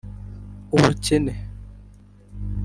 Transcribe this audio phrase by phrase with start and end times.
[0.75, 1.33] Ubukene